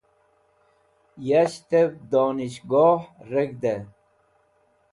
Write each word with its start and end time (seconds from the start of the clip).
Yashtev 1.27 1.89
Donishgoh 2.11 2.99
Reg̃hde 3.31 3.75